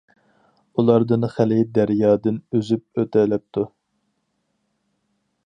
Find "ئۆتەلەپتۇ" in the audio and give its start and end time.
2.97-3.71